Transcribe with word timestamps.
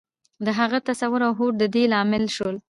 د 0.45 0.47
هغه 0.59 0.77
تصور 0.89 1.21
او 1.27 1.33
هوډ 1.39 1.53
د 1.61 1.63
دې 1.73 1.83
لامل 1.93 2.25
شول. 2.35 2.55